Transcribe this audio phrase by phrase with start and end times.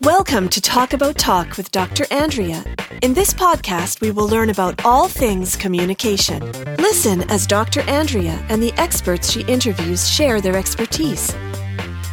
[0.00, 2.06] Welcome to Talk About Talk with Dr.
[2.10, 2.64] Andrea.
[3.02, 6.40] In this podcast, we will learn about all things communication.
[6.78, 7.82] Listen as Dr.
[7.82, 11.36] Andrea and the experts she interviews share their expertise.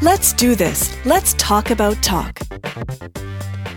[0.02, 0.94] Let's do this.
[1.06, 2.42] Let's talk about talk.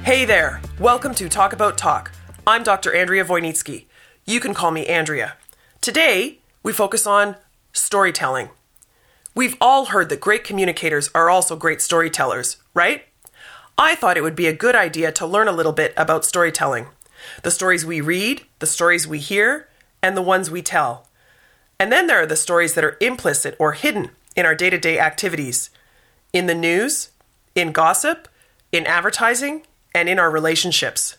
[0.03, 0.61] Hey there.
[0.81, 2.11] Welcome to Talk About Talk.
[2.45, 2.93] I'm Dr.
[2.93, 3.87] Andrea Wojnicki.
[4.25, 5.35] You can call me Andrea.
[5.81, 7.37] Today, we focus on
[7.73, 8.51] storytelling.
[9.35, 13.05] We've all heard that great communicators are also great storytellers, right?
[13.77, 16.87] I thought it would be a good idea to learn a little bit about storytelling
[17.45, 19.69] the stories we read, the stories we hear,
[20.03, 21.07] and the ones we tell.
[21.79, 24.79] And then there are the stories that are implicit or hidden in our day to
[24.79, 25.71] day activities
[26.33, 27.11] in the news,
[27.55, 28.27] in gossip,
[28.73, 29.63] in advertising,
[29.95, 31.17] and in our relationships.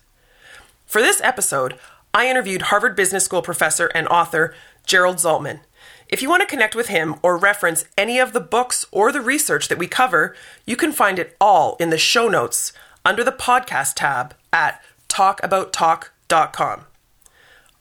[0.86, 1.80] For this episode,
[2.16, 4.54] I interviewed Harvard Business School professor and author
[4.86, 5.62] Gerald Zaltman.
[6.08, 9.20] If you want to connect with him or reference any of the books or the
[9.20, 12.72] research that we cover, you can find it all in the show notes
[13.04, 16.86] under the podcast tab at talkabouttalk.com.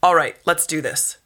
[0.03, 1.19] All right, let's do this.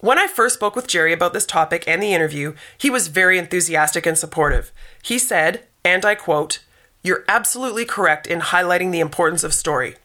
[0.00, 3.38] When I first spoke with Jerry about this topic and the interview, he was very
[3.38, 4.72] enthusiastic and supportive.
[5.02, 6.60] He said, and I quote,
[7.02, 9.96] You're absolutely correct in highlighting the importance of story.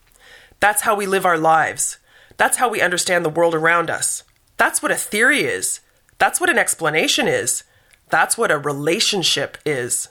[0.60, 1.98] That's how we live our lives.
[2.38, 4.24] That's how we understand the world around us.
[4.58, 5.80] That's what a theory is.
[6.18, 7.64] That's what an explanation is.
[8.10, 10.10] That's what a relationship is.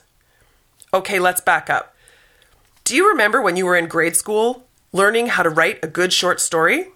[0.93, 1.95] Okay, let's back up.
[2.83, 6.11] Do you remember when you were in grade school learning how to write a good
[6.11, 6.87] short story?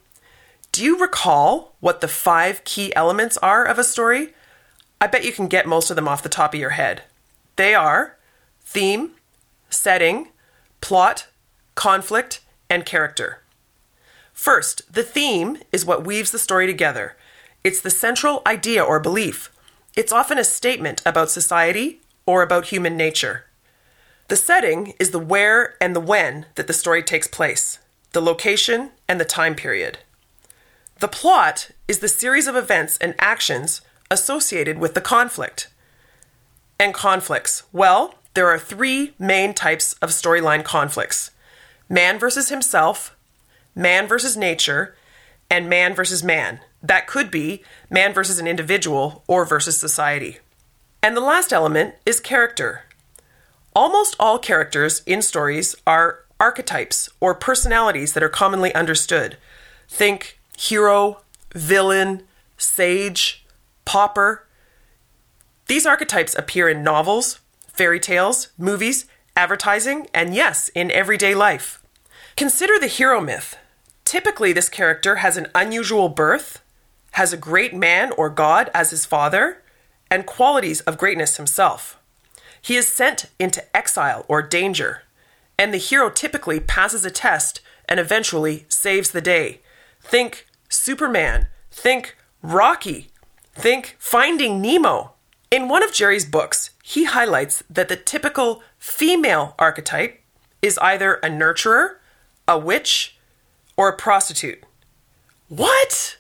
[0.72, 4.34] Do you recall what the five key elements are of a story?
[5.00, 7.04] I bet you can get most of them off the top of your head.
[7.56, 8.18] They are
[8.62, 9.12] theme,
[9.70, 10.30] setting,
[10.82, 11.28] plot,
[11.76, 13.42] conflict, and character.
[14.36, 17.16] First, the theme is what weaves the story together.
[17.64, 19.50] It's the central idea or belief.
[19.96, 23.46] It's often a statement about society or about human nature.
[24.28, 27.80] The setting is the where and the when that the story takes place,
[28.12, 30.00] the location and the time period.
[31.00, 33.82] The plot is the series of events and actions
[34.12, 35.70] associated with the conflict.
[36.78, 37.64] And conflicts.
[37.72, 41.32] Well, there are three main types of storyline conflicts
[41.88, 43.15] man versus himself,
[43.76, 44.96] man versus nature,
[45.50, 46.62] and man versus man.
[46.82, 50.40] That could be man versus an individual or versus society.
[51.04, 52.86] And the last element is character.
[53.76, 59.38] Almost all characters in stories are archetypes or personalities that are commonly understood.
[59.88, 61.22] Think hero,
[61.54, 62.24] villain,
[62.58, 63.46] sage,
[63.84, 64.48] pauper.
[65.68, 69.06] These archetypes appear in novels, fairy tales, movies,
[69.36, 71.82] advertising, and yes, in everyday life.
[72.36, 73.58] Consider the hero myth.
[74.06, 76.62] Typically, this character has an unusual birth,
[77.14, 79.64] has a great man or god as his father,
[80.10, 81.98] and qualities of greatness himself.
[82.62, 85.04] He is sent into exile or danger,
[85.58, 89.62] and the hero typically passes a test and eventually saves the day.
[90.02, 93.10] Think Superman, think Rocky,
[93.54, 95.14] think Finding Nemo.
[95.50, 100.22] In one of Jerry's books, he highlights that the typical female archetype
[100.62, 101.96] is either a nurturer,
[102.48, 103.15] a witch,
[103.78, 104.64] or a prostitute.
[105.50, 106.18] What?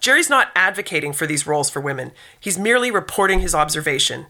[0.00, 4.26] Jerry's not advocating for these roles for women, he's merely reporting his observation.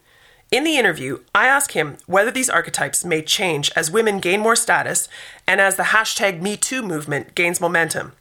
[0.51, 4.57] In the interview, I ask him whether these archetypes may change as women gain more
[4.57, 5.07] status
[5.47, 8.13] and as the hashtag MeToo movement gains momentum.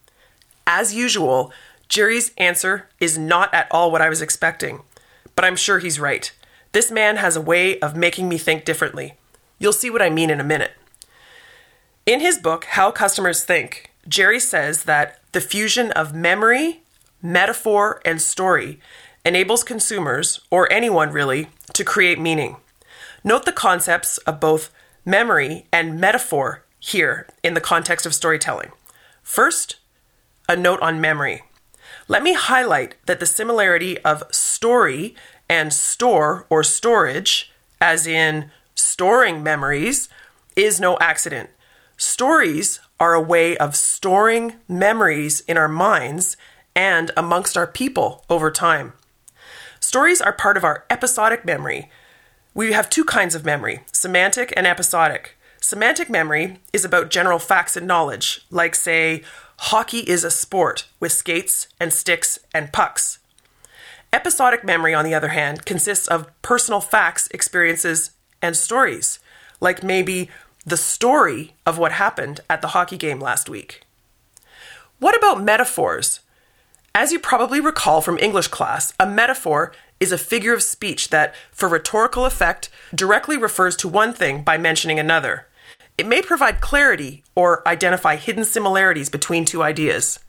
[0.66, 1.54] As usual,
[1.88, 4.81] Jerry's answer is not at all what I was expecting,
[5.36, 6.30] but I'm sure he's right.
[6.74, 9.14] This man has a way of making me think differently.
[9.58, 10.74] You'll see what I mean in a minute.
[12.06, 16.81] In his book, How Customers Think, Jerry says that the fusion of memory
[17.22, 18.79] metaphor, and story
[19.25, 22.57] enables consumers, or anyone really, to create meaning.
[23.23, 24.72] Note the concepts of both
[25.06, 28.72] memory and metaphor here in the context of storytelling.
[29.22, 29.78] First,
[30.47, 31.44] a note on memory.
[32.07, 35.15] Let me highlight that the similarity of story
[35.50, 37.51] and store or storage,
[37.81, 40.07] as in storing memories,
[40.56, 41.50] is no accident.
[42.00, 46.38] Stories are a way of storing memories in our minds
[46.76, 48.94] and amongst our people over time.
[49.80, 51.90] Stories are part of our episodic memory.
[52.54, 55.38] We have two kinds of memory semantic and episodic.
[55.60, 59.24] Semantic memory is about general facts and knowledge, like, say,
[59.58, 63.18] hockey is a sport with skates and sticks and pucks.
[64.14, 69.18] Episodic memory, on the other hand, consists of personal facts, experiences, and stories,
[69.60, 70.30] like maybe
[70.68, 73.84] the story of what happened at the hockey game last week.
[75.00, 76.19] What about metaphors?
[76.94, 79.72] As you probably recall from English class, a metaphor
[80.02, 84.58] is a figure of speech that, for rhetorical effect, directly refers to one thing by
[84.58, 85.48] mentioning another.
[85.98, 90.20] It may provide clarity or identify hidden similarities between two ideas.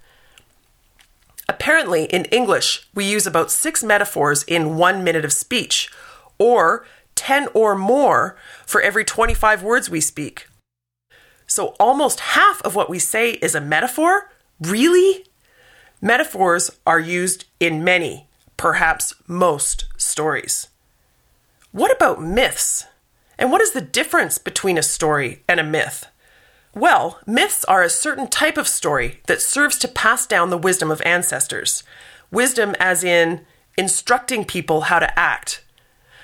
[1.49, 5.91] Apparently, in English, we use about six metaphors in one minute of speech,
[6.38, 6.87] or
[7.19, 10.47] 10 or more for every 25 words we speak.
[11.47, 14.31] So almost half of what we say is a metaphor?
[14.61, 15.25] Really?
[16.00, 20.69] Metaphors are used in many, perhaps most, stories.
[21.73, 22.87] What about myths?
[23.38, 26.06] And what is the difference between a story and a myth?
[26.75, 30.91] Well, myths are a certain type of story that serves to pass down the wisdom
[30.91, 31.82] of ancestors.
[32.31, 33.44] Wisdom, as in
[33.76, 35.65] instructing people how to act.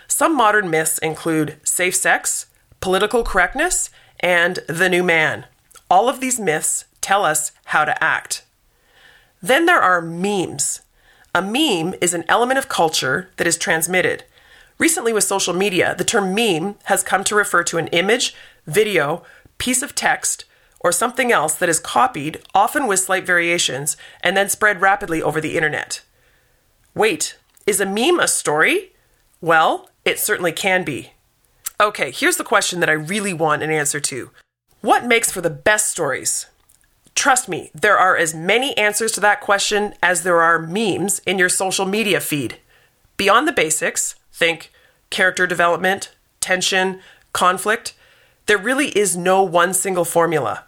[0.08, 2.46] Some modern myths include safe sex,
[2.80, 3.90] political correctness,
[4.20, 5.46] and the new man.
[5.90, 8.44] All of these myths tell us how to act.
[9.42, 10.80] Then there are memes.
[11.34, 14.24] A meme is an element of culture that is transmitted.
[14.78, 18.34] Recently, with social media, the term meme has come to refer to an image,
[18.66, 19.22] video,
[19.58, 20.44] piece of text,
[20.80, 25.40] or something else that is copied, often with slight variations, and then spread rapidly over
[25.40, 26.02] the internet.
[26.94, 27.36] Wait,
[27.66, 28.92] is a meme a story?
[29.40, 31.12] Well, it certainly can be.
[31.80, 34.30] Okay, here's the question that I really want an answer to
[34.80, 36.46] What makes for the best stories?
[37.14, 41.38] Trust me, there are as many answers to that question as there are memes in
[41.38, 42.58] your social media feed.
[43.16, 44.72] Beyond the basics, think
[45.10, 47.00] character development, tension,
[47.32, 47.94] conflict,
[48.46, 50.64] there really is no one single formula.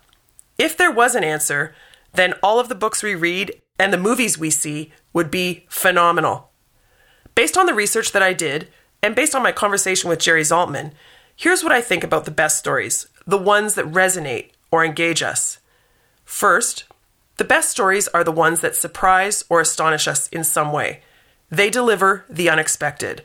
[0.56, 1.74] If there was an answer,
[2.14, 6.50] then all of the books we read and the movies we see would be phenomenal.
[7.34, 8.68] Based on the research that I did,
[9.06, 10.90] and based on my conversation with Jerry Zaltman,
[11.36, 15.58] here's what I think about the best stories, the ones that resonate or engage us.
[16.24, 16.86] First,
[17.36, 21.02] the best stories are the ones that surprise or astonish us in some way.
[21.50, 23.22] They deliver the unexpected.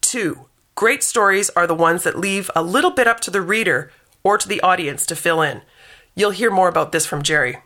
[0.00, 0.46] Two,
[0.76, 3.90] great stories are the ones that leave a little bit up to the reader
[4.22, 5.62] or to the audience to fill in.
[6.14, 7.58] You'll hear more about this from Jerry.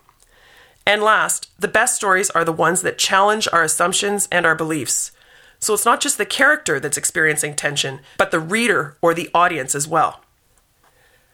[0.86, 5.12] And last, the best stories are the ones that challenge our assumptions and our beliefs.
[5.66, 9.74] So it's not just the character that's experiencing tension, but the reader or the audience
[9.74, 10.20] as well.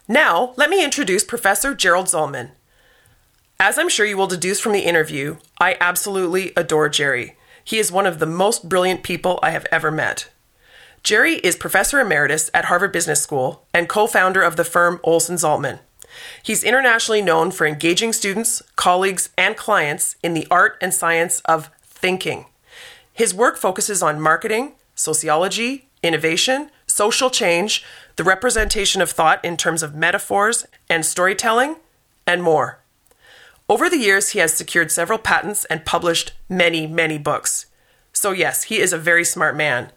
[0.09, 2.53] Now, let me introduce Professor Gerald Zaltman.
[3.61, 7.37] As I'm sure you will deduce from the interview, I absolutely adore Jerry.
[7.63, 10.31] He is one of the most brilliant people I have ever met.
[11.03, 15.37] Jerry is Professor Emeritus at Harvard Business School and co founder of the firm Olson
[15.37, 15.81] Zaltman.
[16.43, 21.69] He's internationally known for engaging students, colleagues, and clients in the art and science of
[21.83, 22.47] thinking.
[23.23, 27.85] His work focuses on marketing, sociology, innovation, social change,
[28.17, 31.77] the representation of thought in terms of metaphors and storytelling,
[32.27, 32.81] and more.
[33.69, 37.67] Over the years, he has secured several patents and published many, many books.
[38.13, 39.93] So, yes, he is a very smart man.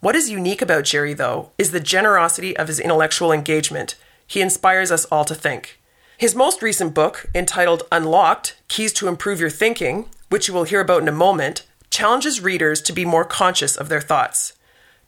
[0.00, 3.94] What is unique about Jerry, though, is the generosity of his intellectual engagement.
[4.26, 5.78] He inspires us all to think.
[6.18, 10.80] His most recent book, entitled Unlocked Keys to Improve Your Thinking, which you will hear
[10.80, 14.54] about in a moment, challenges readers to be more conscious of their thoughts.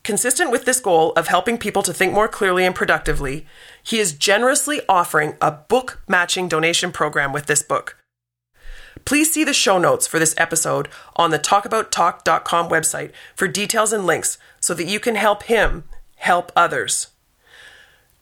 [0.04, 3.44] Consistent with this goal of helping people to think more clearly and productively,
[3.82, 7.96] he is generously offering a book matching donation program with this book.
[9.04, 14.06] Please see the show notes for this episode on the talkabouttalk.com website for details and
[14.06, 15.82] links so that you can help him
[16.18, 17.08] help others.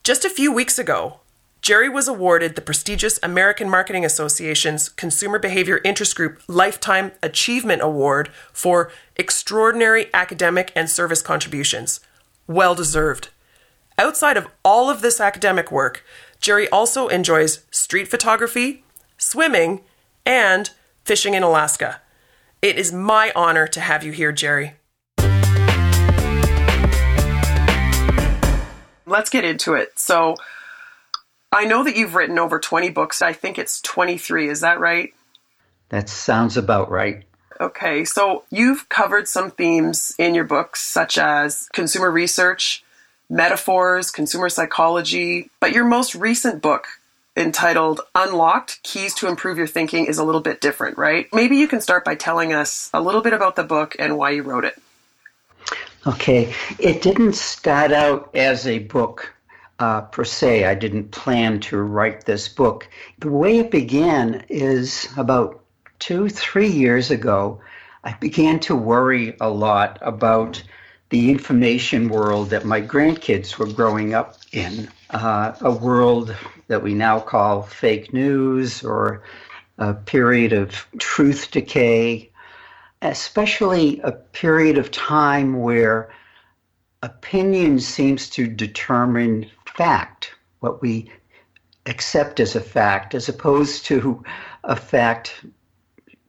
[0.03, 1.21] Just a few weeks ago,
[1.65, 8.29] Jerry was awarded the prestigious American Marketing Association's Consumer Behavior Interest Group Lifetime Achievement Award
[8.53, 12.01] for extraordinary academic and service contributions.
[12.47, 13.31] Well deserved.
[13.97, 16.05] Outside of all of this academic work,
[16.39, 18.85] Jerry also enjoys street photography,
[19.17, 19.81] swimming,
[20.27, 20.69] and
[21.07, 22.03] fishing in Alaska.
[22.61, 24.75] It is my honor to have you here, Jerry.
[29.07, 29.99] Let's get into it.
[29.99, 30.37] So,
[31.55, 33.23] I know that you've written over 20 books.
[33.23, 34.49] I think it's 23.
[34.49, 35.15] Is that right?
[35.91, 37.23] That sounds about right.
[37.61, 42.83] Okay, so you've covered some themes in your books, such as consumer research,
[43.31, 46.89] metaphors, consumer psychology, but your most recent book,
[47.37, 51.29] entitled Unlocked Keys to Improve Your Thinking is a little bit different, right?
[51.33, 54.31] Maybe you can start by telling us a little bit about the book and why
[54.31, 54.75] you wrote it.
[56.05, 59.34] Okay, it didn't start out as a book
[59.85, 60.65] uh, per se.
[60.65, 62.89] I didn't plan to write this book.
[63.19, 65.63] The way it began is about
[65.99, 67.61] two, three years ago.
[68.03, 70.63] I began to worry a lot about
[71.11, 76.35] the information world that my grandkids were growing up in, uh, a world
[76.69, 79.23] that we now call fake news or
[79.77, 82.31] a period of truth decay.
[83.03, 86.09] especially a period of time where
[87.03, 91.11] opinion seems to determine fact, what we
[91.87, 94.23] accept as a fact, as opposed to
[94.63, 95.45] a fact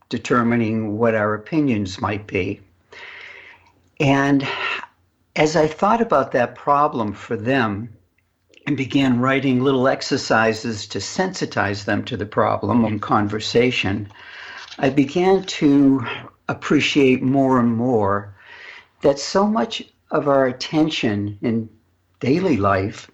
[0.09, 2.59] determining what our opinions might be.
[3.99, 4.47] And
[5.35, 7.89] as I thought about that problem for them
[8.67, 14.11] and began writing little exercises to sensitize them to the problem in conversation,
[14.79, 16.05] I began to
[16.49, 18.35] appreciate more and more
[19.01, 21.69] that so much of our attention in
[22.19, 23.09] daily life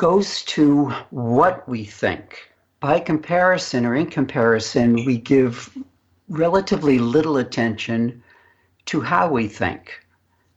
[0.00, 2.50] goes to what we think.
[2.80, 5.76] By comparison or in comparison, we give
[6.30, 8.22] relatively little attention
[8.86, 9.92] to how we think,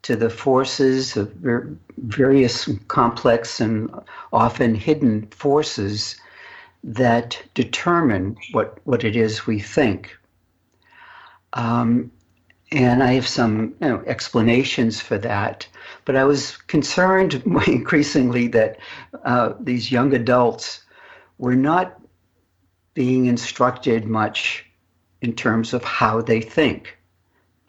[0.03, 1.33] to the forces of
[1.97, 3.93] various complex and
[4.31, 6.15] often hidden forces
[6.81, 10.17] that determine what, what it is we think.
[11.51, 12.13] Um,
[12.73, 15.67] and I have some you know, explanations for that.
[16.05, 17.35] But I was concerned
[17.67, 18.79] increasingly that
[19.23, 20.81] uh, these young adults
[21.37, 22.01] were not
[22.95, 24.65] being instructed much
[25.21, 26.97] in terms of how they think.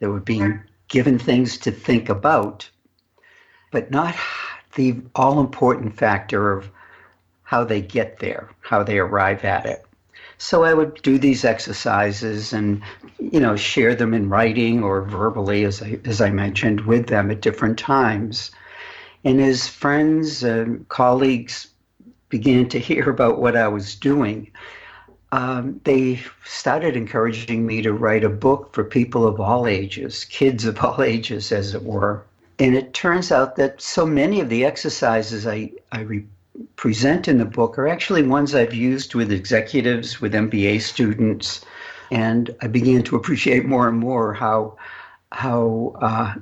[0.01, 2.69] They were being given things to think about,
[3.71, 4.15] but not
[4.75, 6.71] the all important factor of
[7.43, 9.84] how they get there, how they arrive at it.
[10.45, 12.83] So I would do these exercises and,
[13.19, 17.31] you know, share them in writing or verbally, as I, as I mentioned, with them
[17.31, 18.51] at different times.
[19.25, 21.69] And as friends and colleagues
[22.29, 24.51] began to hear about what I was doing,
[25.33, 30.67] um, they started encouraging me to write a book for people of all ages, kids
[30.67, 32.23] of all ages, as it were.
[32.59, 36.01] And it turns out that so many of the exercises I, I
[36.77, 41.65] present in the book are actually ones I've used with executives, with MBA students,
[42.11, 44.77] and I began to appreciate more and more how
[45.31, 46.35] how uh,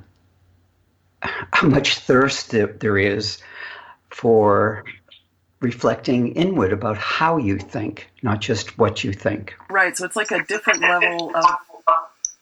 [1.51, 3.39] how much thirst there is
[4.09, 4.83] for
[5.59, 9.55] reflecting inward about how you think, not just what you think.
[9.69, 9.95] Right.
[9.95, 11.45] So it's like a different level of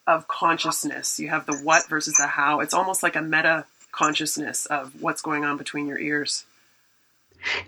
[0.08, 1.20] of consciousness.
[1.20, 2.60] You have the what versus the how.
[2.60, 6.46] It's almost like a meta consciousness of what's going on between your ears.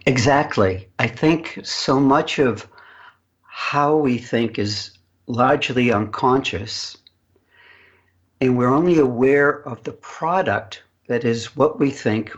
[0.06, 0.88] Exactly.
[1.00, 2.68] I think so much of
[3.42, 4.92] how we think is
[5.28, 6.98] largely unconscious,
[8.42, 12.32] and we're only aware of the product that is what we think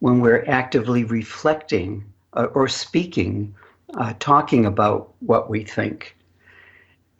[0.00, 3.54] when we're actively reflecting uh, or speaking,
[3.94, 6.16] uh, talking about what we think.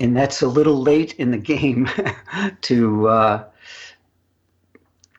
[0.00, 1.88] And that's a little late in the game
[2.62, 3.44] to uh,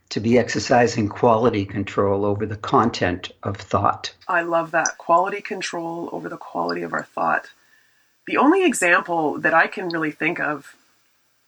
[0.10, 4.14] to be exercising quality control over the content of thought.
[4.28, 4.98] I love that.
[4.98, 7.48] Quality control over the quality of our thought.
[8.26, 10.76] The only example that I can really think of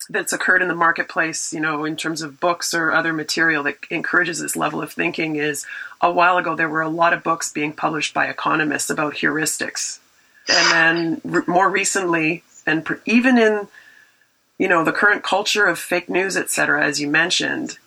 [0.10, 3.78] that's occurred in the marketplace, you know, in terms of books or other material that
[3.90, 5.66] encourages this level of thinking is
[6.02, 10.00] a while ago there were a lot of books being published by economists about heuristics.
[10.50, 13.68] And then more recently, and even in
[14.58, 17.78] you know the current culture of fake news, etc., as you mentioned,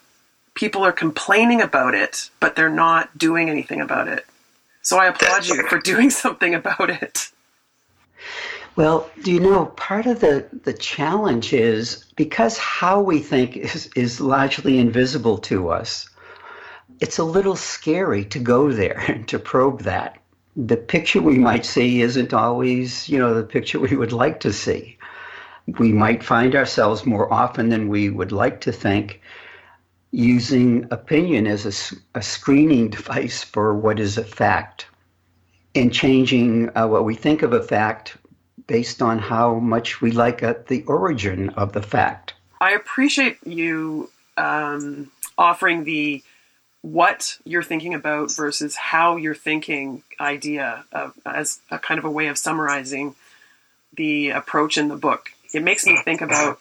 [0.54, 4.24] people are complaining about it, but they're not doing anything about it.
[4.82, 7.30] So I applaud you for doing something about it.
[8.76, 13.88] Well, do you know part of the, the challenge is because how we think is,
[13.94, 16.08] is largely invisible to us,
[17.00, 20.18] it's a little scary to go there and to probe that.
[20.56, 24.52] The picture we might see isn't always, you know, the picture we would like to
[24.52, 24.98] see.
[25.66, 29.20] We might find ourselves more often than we would like to think
[30.14, 34.86] using opinion as a, a screening device for what is a fact
[35.74, 38.16] and changing uh, what we think of a fact
[38.68, 42.34] based on how much we like the origin of the fact.
[42.60, 46.22] I appreciate you um, offering the
[46.82, 52.10] what you're thinking about versus how you're thinking idea of, as a kind of a
[52.10, 53.16] way of summarizing
[53.96, 55.30] the approach in the book.
[55.52, 56.60] It makes me think about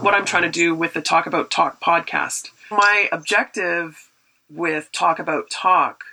[0.00, 4.10] what I'm trying to do with the Talk About Talk podcast my objective
[4.50, 6.04] with Talk About Talk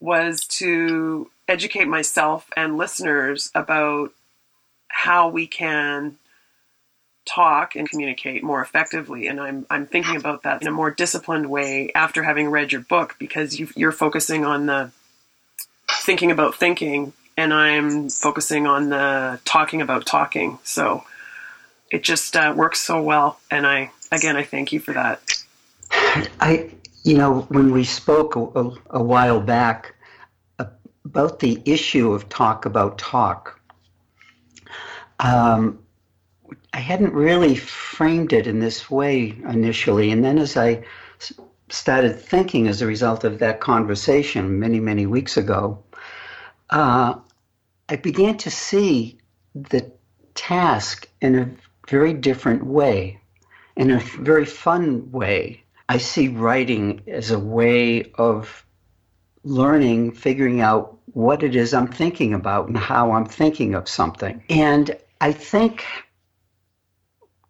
[0.00, 4.12] was to educate myself and listeners about
[4.88, 6.16] how we can
[7.26, 9.26] talk and communicate more effectively.
[9.26, 12.80] And I'm, I'm thinking about that in a more disciplined way after having read your
[12.80, 14.90] book because you are focusing on the
[15.90, 20.58] thinking about thinking and I'm focusing on the talking about talking.
[20.64, 21.04] So
[21.90, 23.38] it just uh, works so well.
[23.50, 25.22] And I, again, I thank you for that.
[26.40, 26.70] I,
[27.04, 29.94] you know, when we spoke a, a, while back
[31.04, 33.60] about the issue of talk about talk,
[35.20, 35.78] um,
[36.72, 40.10] I hadn't really framed it in this way initially.
[40.10, 40.84] And then as I
[41.68, 45.82] started thinking as a result of that conversation many, many weeks ago,
[46.70, 47.14] uh,
[47.88, 49.18] I began to see
[49.54, 49.90] the
[50.34, 51.50] task in a
[51.88, 53.20] very different way,
[53.76, 55.59] in a very fun way.
[55.90, 58.64] I see writing as a way of
[59.42, 64.44] learning, figuring out what it is I'm thinking about and how I'm thinking of something.
[64.48, 65.84] And I think,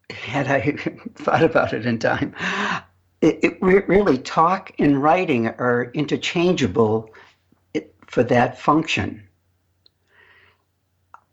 [0.08, 0.70] had I
[1.16, 2.34] thought about it in time,
[3.20, 7.10] it, it really talk and writing are interchangeable
[8.06, 9.22] for that function.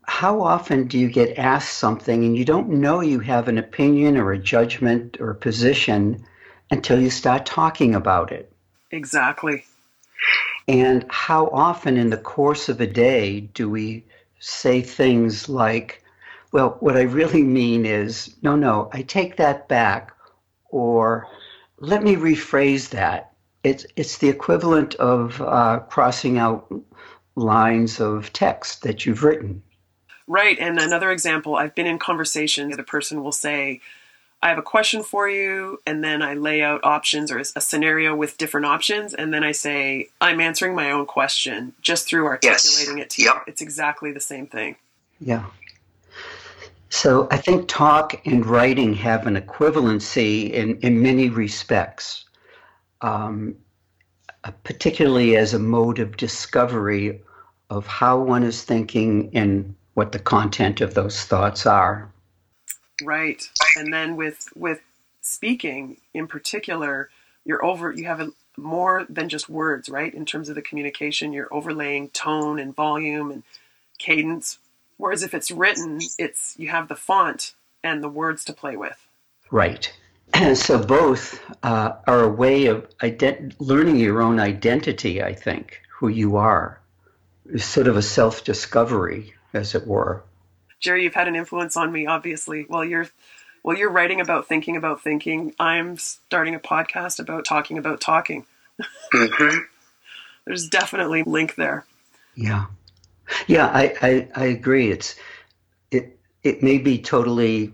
[0.06, 4.18] How often do you get asked something and you don't know you have an opinion
[4.18, 6.26] or a judgment or a position
[6.72, 8.52] until you start talking about it?
[8.92, 9.66] Exactly.
[10.68, 14.06] And how often in the course of a day do we
[14.40, 16.04] say things like,
[16.52, 20.14] well, what I really mean is, no, no, I take that back,
[20.70, 21.28] or
[21.80, 23.34] let me rephrase that.
[23.64, 26.74] It's, it's the equivalent of uh, crossing out
[27.36, 29.62] lines of text that you've written.
[30.28, 30.58] Right.
[30.60, 33.82] And another example, I've been in conversation, the person will say,
[34.42, 38.16] I have a question for you, and then I lay out options or a scenario
[38.16, 42.98] with different options, and then I say, I'm answering my own question just through articulating
[43.00, 43.06] yes.
[43.06, 43.34] it to yep.
[43.36, 43.42] you.
[43.48, 44.76] It's exactly the same thing.
[45.20, 45.46] Yeah.
[46.90, 52.26] So I think talk and writing have an equivalency in, in many respects,
[53.02, 53.56] um,
[54.44, 57.22] uh, particularly as a mode of discovery
[57.70, 62.10] of how one is thinking and what the content of those thoughts are.
[63.04, 63.50] Right.
[63.76, 64.82] And then with with
[65.22, 67.10] speaking in particular,
[67.46, 70.14] you're over you have a, more than just words, right?
[70.14, 73.44] In terms of the communication, you're overlaying tone and volume and
[74.00, 74.58] cadence.
[74.98, 78.98] Whereas if it's written, it's you have the font and the words to play with.
[79.52, 79.92] Right.
[80.34, 85.82] And so both uh, are a way of ident- learning your own identity, I think,
[85.90, 86.82] who you are.
[87.50, 90.24] It's sort of a self discovery, as it were.
[90.80, 92.66] Jerry, you've had an influence on me, obviously.
[92.68, 93.10] While you're
[93.62, 98.46] while you're writing about thinking about thinking, I'm starting a podcast about talking about talking.
[99.14, 99.58] Mm-hmm.
[100.46, 101.86] There's definitely link there.
[102.36, 102.68] Yeah,
[103.48, 104.92] yeah, I, I, I agree.
[104.92, 105.16] It's
[105.92, 107.74] it it may be totally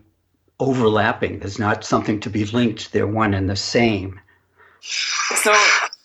[0.60, 1.40] overlapping.
[1.40, 2.92] There's not something to be linked.
[2.92, 4.20] They're one and the same.
[4.82, 5.54] So,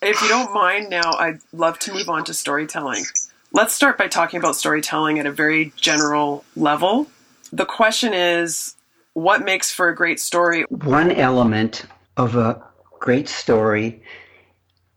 [0.03, 3.05] if you don't mind, now I'd love to move on to storytelling.
[3.51, 7.07] Let's start by talking about storytelling at a very general level.
[7.51, 8.77] The question is
[9.15, 10.65] what makes for a great story?
[10.69, 11.87] One element
[12.19, 12.63] of a
[13.01, 14.03] great story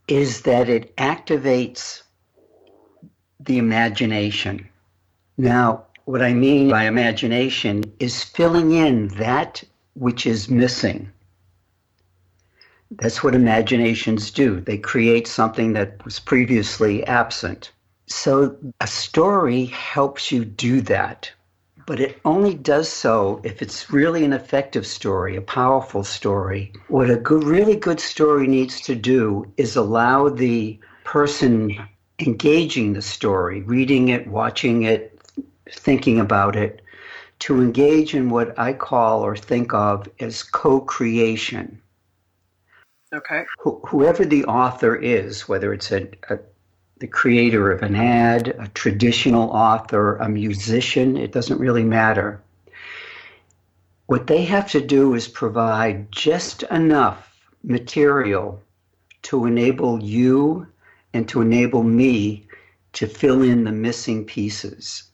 [0.09, 2.01] is that it activates
[3.39, 4.67] the imagination.
[5.37, 11.09] Now, what I mean by imagination is filling in that which is missing.
[12.91, 14.59] That's what imaginations do.
[14.59, 17.71] They create something that was previously absent.
[18.11, 21.31] So a story helps you do that,
[21.87, 26.73] but it only does so if it's really an effective story, a powerful story.
[26.89, 31.71] What a good, really good story needs to do is allow the person
[32.19, 35.17] engaging the story, reading it, watching it,
[35.71, 36.81] thinking about it,
[37.39, 41.81] to engage in what I call or think of as co creation.
[43.13, 43.43] Okay.
[43.65, 46.39] Wh- whoever the author is, whether it's a, a
[47.01, 52.39] the creator of an ad, a traditional author, a musician, it doesn't really matter.
[54.05, 58.61] What they have to do is provide just enough material
[59.23, 60.67] to enable you
[61.11, 62.45] and to enable me
[62.93, 65.05] to fill in the missing pieces.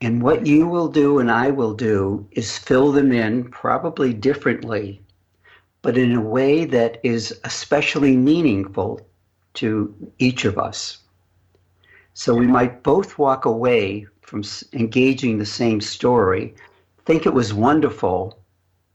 [0.00, 5.02] And what you will do and I will do is fill them in, probably differently,
[5.82, 9.06] but in a way that is especially meaningful
[9.54, 10.98] to each of us.
[12.14, 16.54] So we might both walk away from engaging the same story,
[17.04, 18.38] think it was wonderful,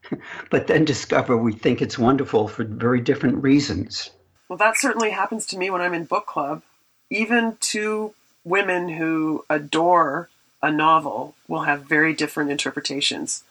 [0.49, 4.09] but then discover we think it's wonderful for very different reasons.
[4.49, 6.63] Well, that certainly happens to me when I'm in book club.
[7.09, 10.29] Even two women who adore
[10.61, 13.43] a novel will have very different interpretations.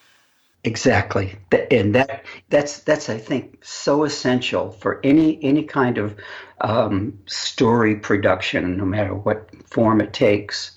[0.67, 1.37] Exactly,
[1.71, 6.17] and that that's that's I think so essential for any any kind of
[6.61, 10.73] um, story production, no matter what form it takes,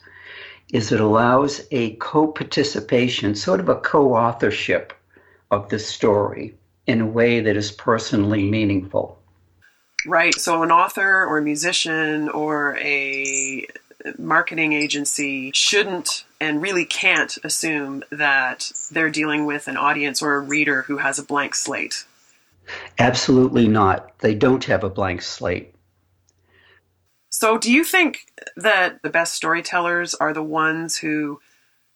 [0.72, 4.94] is it allows a co-participation, sort of a co-authorship
[5.50, 9.18] of the story in a way that is personally meaningful.
[10.06, 10.36] Right.
[10.36, 13.66] So an author or a musician or a
[14.20, 20.40] marketing agency shouldn't and really can't assume that they're dealing with an audience or a
[20.40, 22.06] reader who has a blank slate.
[22.98, 24.18] Absolutely not.
[24.20, 25.74] They don't have a blank slate.
[27.30, 31.40] So, do you think that the best storytellers are the ones who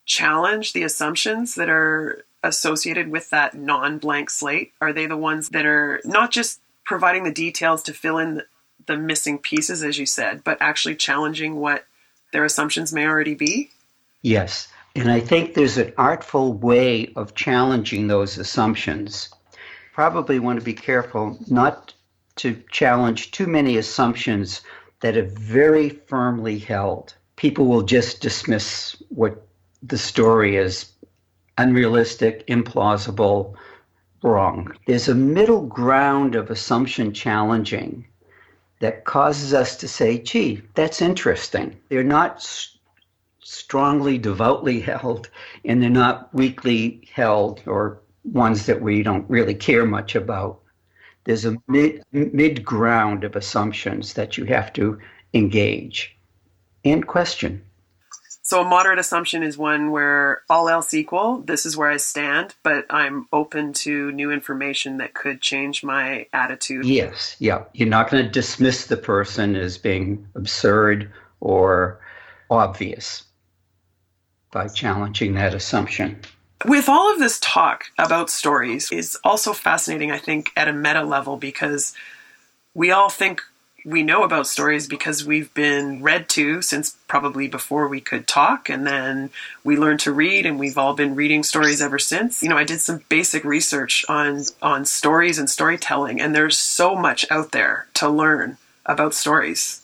[0.06, 4.74] challenge the assumptions that are associated with that non blank slate?
[4.80, 8.44] Are they the ones that are not just providing the details to fill in
[8.86, 11.86] the missing pieces, as you said, but actually challenging what
[12.32, 13.72] their assumptions may already be?
[14.24, 14.70] Yes.
[14.96, 19.30] And I think there's an artful way of challenging those assumptions.
[19.94, 21.94] Probably want to be careful not
[22.38, 24.62] to challenge too many assumptions
[25.02, 27.14] that are very firmly held.
[27.36, 29.46] People will just dismiss what
[29.84, 30.92] the story is
[31.58, 33.54] unrealistic, implausible,
[34.24, 34.74] wrong.
[34.88, 38.06] There's a middle ground of assumption challenging
[38.80, 41.78] that causes us to say, gee, that's interesting.
[41.90, 42.42] They're not
[43.44, 45.30] strongly, devoutly held,
[45.66, 50.60] and they're not weakly held or ones that we don't really care much about.
[51.26, 55.00] There's a mid, mid ground of assumptions that you have to
[55.34, 56.16] engage
[56.84, 57.64] and question.
[58.46, 62.56] So a moderate assumption is one where all else equal, this is where I stand,
[62.62, 66.84] but I'm open to new information that could change my attitude.
[66.84, 67.64] Yes, yeah.
[67.72, 72.02] You're not going to dismiss the person as being absurd or
[72.50, 73.24] obvious
[74.54, 76.18] by challenging that assumption.
[76.66, 81.04] With all of this talk about stories is also fascinating, I think, at a meta
[81.04, 81.94] level because
[82.74, 83.42] we all think
[83.86, 88.70] we know about stories because we've been read to since probably before we could talk
[88.70, 89.30] and then
[89.64, 92.64] we learned to read and we've all been reading stories ever since you know i
[92.64, 97.88] did some basic research on on stories and storytelling and there's so much out there
[97.94, 99.82] to learn about stories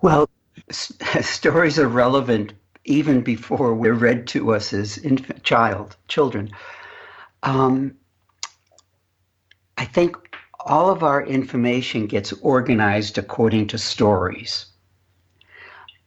[0.00, 0.28] well
[0.70, 6.50] s- stories are relevant even before we're read to us as infant child children
[7.42, 7.94] um,
[9.76, 10.16] i think
[10.64, 14.66] all of our information gets organized according to stories.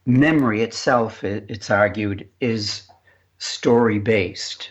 [0.06, 2.88] Memory itself, it's argued, is
[3.38, 4.70] story based.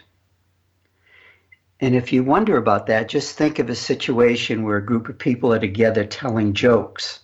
[1.82, 5.18] And if you wonder about that, just think of a situation where a group of
[5.18, 7.20] people are together telling jokes.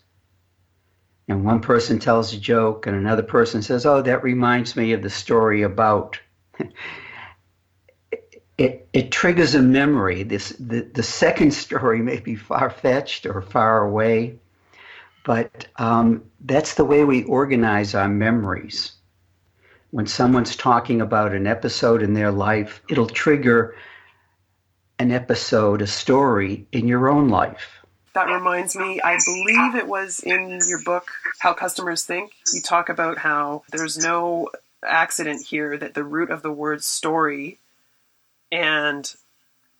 [1.31, 5.01] And one person tells a joke, and another person says, Oh, that reminds me of
[5.01, 6.19] the story about
[8.57, 10.23] it, it triggers a memory.
[10.23, 14.39] This the, the second story may be far fetched or far away,
[15.23, 18.91] but um, that's the way we organize our memories.
[19.91, 23.77] When someone's talking about an episode in their life, it'll trigger
[24.99, 27.80] an episode, a story in your own life.
[28.13, 31.07] That reminds me, I believe it was in your book,
[31.39, 32.33] How Customers Think.
[32.53, 34.49] You talk about how there's no
[34.83, 37.59] accident here that the root of the word story
[38.51, 39.13] and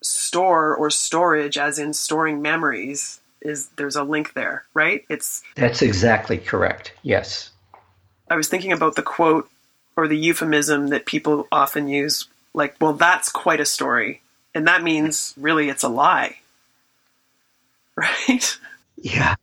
[0.02, 5.04] store or storage as in storing memories is there's a link there right?
[5.08, 7.50] It's that's exactly correct yes.
[8.30, 9.50] I was thinking about the quote
[9.96, 14.22] or the euphemism that people often use like well that's quite a story
[14.54, 16.36] and that means really it's a lie
[17.96, 18.58] right
[18.96, 19.34] yeah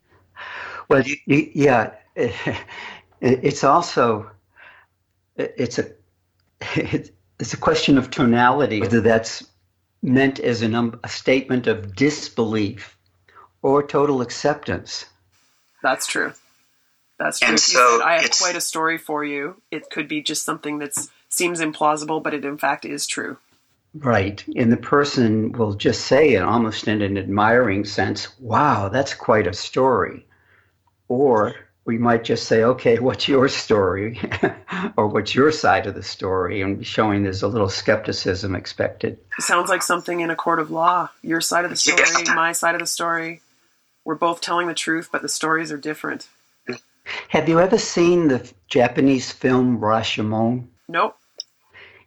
[0.88, 1.94] well yeah
[3.22, 4.30] it's also
[5.36, 5.86] it's a
[7.40, 9.46] it's a question of tonality, whether that's
[10.02, 12.98] meant as an, um, a statement of disbelief
[13.62, 15.06] or total acceptance.
[15.82, 16.34] That's true.
[17.18, 17.50] That's true.
[17.50, 20.46] And if so said, I have quite a story for you, it could be just
[20.46, 20.94] something that
[21.28, 23.38] seems implausible, but it in fact is true.
[23.94, 24.44] Right.
[24.56, 29.48] And the person will just say, it almost in an admiring sense, wow, that's quite
[29.48, 30.26] a story.
[31.08, 34.20] Or we might just say, okay, what's your story?
[34.98, 36.62] or what's your side of the story?
[36.62, 39.18] And showing there's a little skepticism expected.
[39.38, 41.10] It sounds like something in a court of law.
[41.24, 42.34] Your side of the story, yeah.
[42.36, 43.42] my side of the story.
[44.06, 46.28] We're both telling the truth, but the stories are different.
[47.30, 50.68] Have you ever seen the Japanese film Rashomon?
[50.88, 51.19] Nope.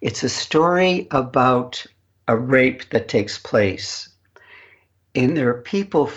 [0.02, 1.86] It's a story about
[2.26, 4.08] a rape that takes place.
[5.14, 6.10] And there are people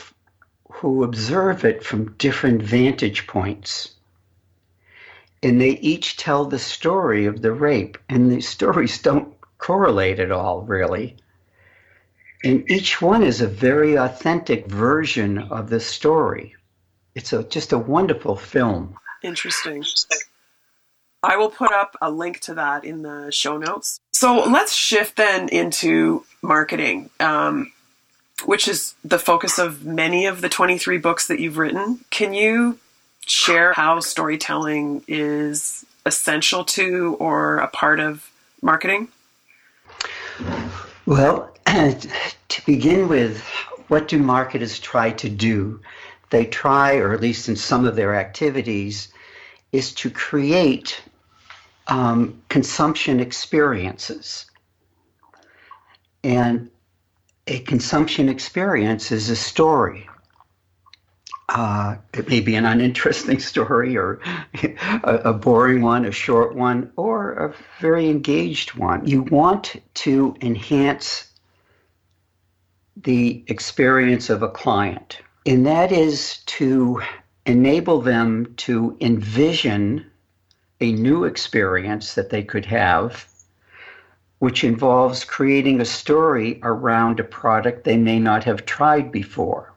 [0.71, 3.93] who observe it from different vantage points.
[5.43, 10.31] And they each tell the story of the rape, and the stories don't correlate at
[10.31, 11.17] all, really.
[12.43, 16.55] And each one is a very authentic version of the story.
[17.13, 18.97] It's a, just a wonderful film.
[19.23, 19.83] Interesting.
[21.25, 23.99] I will put up a link to that in the show notes.
[24.13, 27.09] So let's shift then into marketing.
[27.19, 27.71] Um,
[28.43, 32.01] which is the focus of many of the 23 books that you've written.
[32.09, 32.77] Can you
[33.25, 38.29] share how storytelling is essential to or a part of
[38.61, 39.07] marketing?
[41.05, 43.41] Well, to begin with,
[43.87, 45.79] what do marketers try to do?
[46.29, 49.07] They try, or at least in some of their activities,
[49.71, 51.01] is to create
[51.87, 54.45] um, consumption experiences.
[56.23, 56.69] And
[57.47, 60.09] a consumption experience is a story.
[61.47, 64.19] Uh, it may be an uninteresting story or
[64.63, 69.05] a, a, boring one, a short one, or a very engaged one.
[69.05, 71.31] You want to enhance
[72.97, 77.01] the experience of a client, and that is to
[77.45, 80.09] enable them to envision
[80.85, 83.27] a new experience that they could have,
[84.39, 89.73] which involves creating a story around a product they may not have tried before.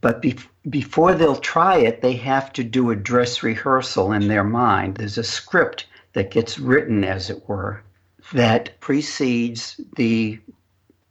[0.00, 4.44] But be- before they'll try it, they have to do a dress rehearsal in their
[4.44, 4.96] mind.
[4.96, 7.82] There's a script that gets written, as it were,
[8.32, 10.38] that precedes the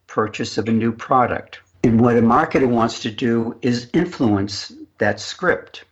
[0.08, 1.62] purchase of a new product.
[1.84, 5.86] And what a marketer wants to do is influence that script.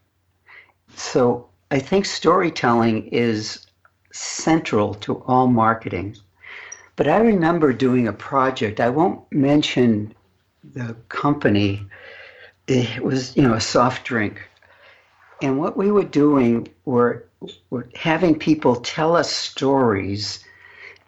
[0.96, 3.68] So I think storytelling is
[4.12, 6.16] central to all marketing.
[6.96, 10.14] But I remember doing a project, I won't mention
[10.74, 11.86] the company,
[12.68, 14.42] it was, you know, a soft drink.
[15.42, 17.28] And what we were doing were,
[17.70, 20.44] were having people tell us stories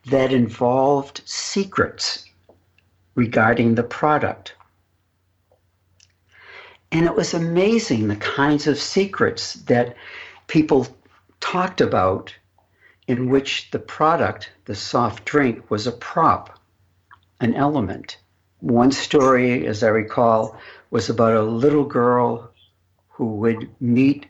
[0.05, 2.25] that involved secrets
[3.15, 4.53] regarding the product.
[6.91, 9.95] And it was amazing the kinds of secrets that
[10.49, 10.87] people
[11.39, 12.35] talked about
[13.07, 16.59] in which the product, the soft drink, was a prop,
[17.39, 18.17] an element.
[18.59, 20.59] One story, as I recall,
[20.91, 22.51] was about a little girl
[23.09, 24.25] who would meet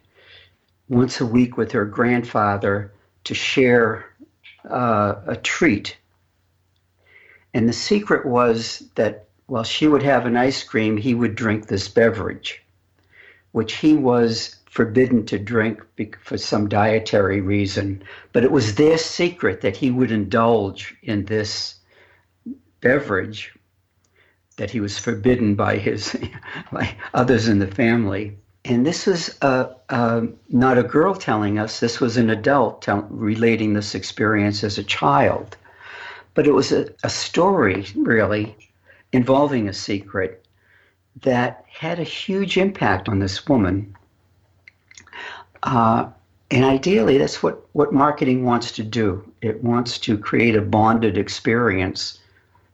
[0.87, 2.91] once a week with her grandfather
[3.23, 4.05] to share
[4.69, 5.97] uh, a treat.
[7.53, 11.67] And the secret was that while she would have an ice cream, he would drink
[11.67, 12.61] this beverage,
[13.51, 15.81] which he was forbidden to drink
[16.21, 18.03] for some dietary reason.
[18.31, 21.75] But it was their secret that he would indulge in this
[22.81, 23.53] beverage
[24.57, 26.15] that he was forbidden by his
[27.13, 28.37] others in the family.
[28.65, 33.95] And this was not a girl telling us, this was an adult tell, relating this
[33.95, 35.57] experience as a child.
[36.33, 38.55] But it was a, a story, really,
[39.11, 40.45] involving a secret
[41.21, 43.95] that had a huge impact on this woman.
[45.63, 46.09] Uh,
[46.51, 49.31] and ideally, that's what, what marketing wants to do.
[49.41, 52.19] It wants to create a bonded experience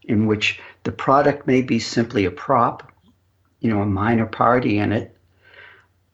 [0.03, 2.91] in which the product may be simply a prop,
[3.59, 5.15] you know, a minor party in it,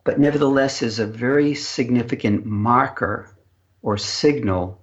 [0.03, 3.29] but nevertheless is a very significant marker
[3.83, 4.81] or signal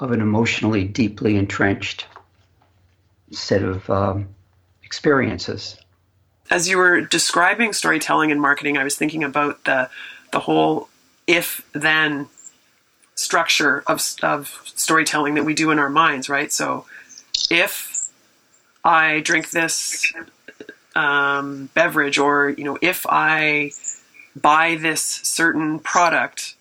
[0.00, 2.06] of an emotionally deeply entrenched
[3.30, 4.28] set of um,
[4.82, 5.76] experiences.
[6.50, 9.88] As you were describing storytelling and marketing, I was thinking about the
[10.32, 10.88] the whole
[11.26, 12.26] if then
[13.14, 16.52] structure of of storytelling that we do in our minds, right?
[16.52, 16.86] So,
[17.50, 18.08] if
[18.84, 20.12] I drink this
[20.94, 23.72] um, beverage, or you know, if I
[24.34, 26.54] buy this certain product,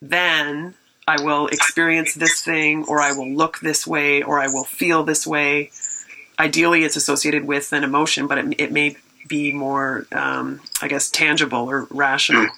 [0.00, 0.74] then
[1.06, 5.04] I will experience this thing, or I will look this way, or I will feel
[5.04, 5.70] this way.
[6.38, 8.96] Ideally, it's associated with an emotion, but it, it may
[9.28, 12.48] be more, um, I guess, tangible or rational.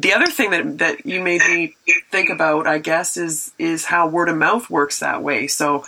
[0.00, 1.76] The other thing that that you made me
[2.10, 5.46] think about, I guess, is is how word of mouth works that way.
[5.46, 5.84] So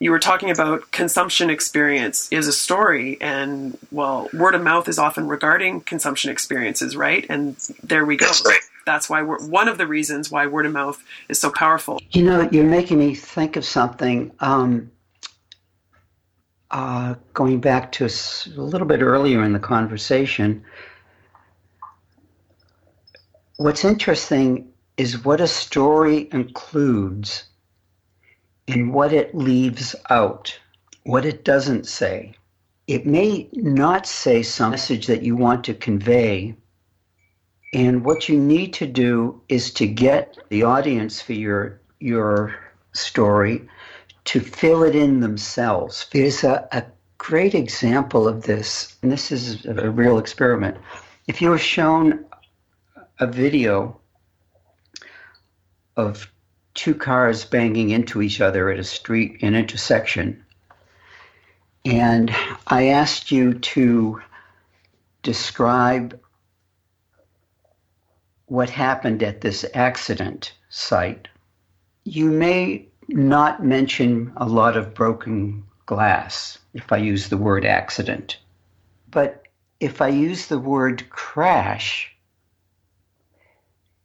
[0.00, 4.98] you were talking about consumption experience is a story and well word of mouth is
[4.98, 9.68] often regarding consumption experiences right and there we go That's right that's why we're one
[9.68, 12.00] of the reasons why word of mouth is so powerful.
[12.10, 14.32] You know, you're making me think of something.
[14.40, 14.90] Um,
[16.70, 20.64] uh, going back to a little bit earlier in the conversation,
[23.58, 27.44] what's interesting is what a story includes
[28.68, 30.58] and what it leaves out,
[31.04, 32.34] what it doesn't say.
[32.86, 36.54] It may not say some message that you want to convey,
[37.74, 42.54] and what you need to do is to get the audience for your your
[42.92, 43.68] story
[44.24, 46.06] to fill it in themselves.
[46.12, 46.84] There's a, a
[47.18, 50.78] great example of this, and this is a real experiment.
[51.26, 52.24] If you were shown
[53.18, 54.00] a video
[55.96, 56.30] of
[56.74, 60.44] two cars banging into each other at a street an intersection,
[61.84, 62.34] and
[62.66, 64.20] I asked you to
[65.22, 66.18] describe
[68.46, 71.28] what happened at this accident site,
[72.04, 78.38] you may not mention a lot of broken glass if I use the word accident.
[79.10, 79.42] But
[79.80, 82.14] if I use the word crash,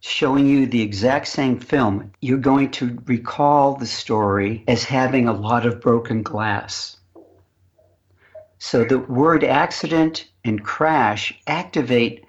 [0.06, 5.34] showing you the exact same film, you're going to recall the story as having a
[5.34, 6.98] lot of broken glass.
[8.58, 12.26] So the word accident and crash activate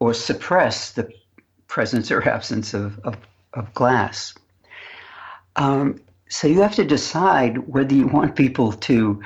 [0.00, 1.12] or suppress the
[1.66, 3.18] presence or absence of, of,
[3.52, 4.34] of glass.
[5.56, 9.22] Um, so you have to decide whether you want people to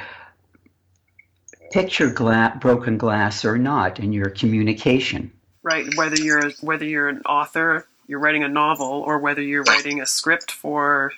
[1.71, 5.31] picture gla- broken glass or not in your communication.
[5.63, 10.01] Right, whether you're whether you're an author, you're writing a novel, or whether you're writing
[10.01, 11.13] a script for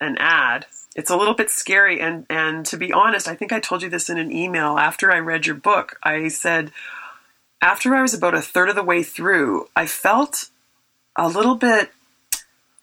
[0.00, 2.00] an ad, it's a little bit scary.
[2.00, 5.10] And and to be honest, I think I told you this in an email after
[5.10, 5.98] I read your book.
[6.02, 6.70] I said
[7.62, 10.50] after I was about a third of the way through, I felt
[11.16, 11.90] a little bit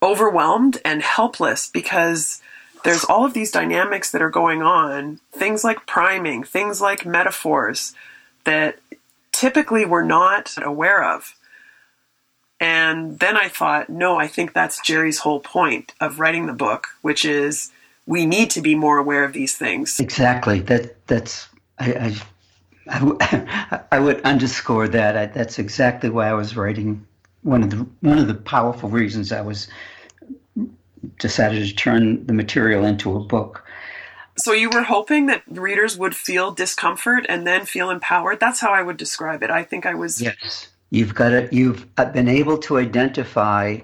[0.02, 2.41] overwhelmed and helpless because
[2.84, 7.96] there's all of these dynamics that are going on, things like priming, things like metaphors
[8.44, 8.78] that
[9.36, 11.36] typically we're not aware of.
[12.60, 16.88] And then I thought, no, I think that's Jerry's whole point of writing the book,
[17.02, 17.71] which is
[18.06, 20.00] we need to be more aware of these things.
[20.00, 20.62] Exactly.
[20.62, 22.15] That that's I
[22.88, 25.17] I, I would underscore that.
[25.17, 27.06] I, that's exactly why I was writing.
[27.41, 29.67] One of the one of the powerful reasons I was
[31.19, 33.64] decided to turn the material into a book.
[34.38, 38.39] So you were hoping that readers would feel discomfort and then feel empowered.
[38.39, 39.50] That's how I would describe it.
[39.50, 40.21] I think I was.
[40.21, 41.54] Yes, you've got it.
[41.54, 43.80] You've uh, been able to identify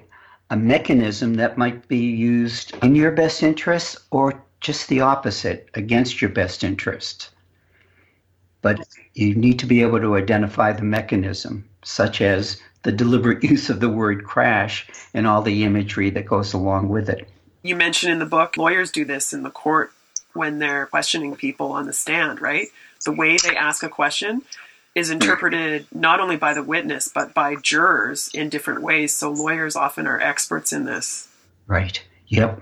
[0.50, 6.22] a mechanism that might be used in your best interest or just the opposite against
[6.22, 7.30] your best interest.
[8.62, 13.70] But you need to be able to identify the mechanism, such as the deliberate use
[13.70, 17.30] of the word crash and all the imagery that goes along with it.
[17.64, 19.94] You mentioned in the book, lawyers do this in the court
[20.34, 22.68] when they're questioning people on the stand, right?
[23.06, 24.44] The way they ask a question
[24.94, 29.16] is interpreted not only by the witness, but by jurors in different ways.
[29.16, 31.28] So lawyers often are experts in this.
[31.68, 32.04] Right.
[32.28, 32.62] Yep.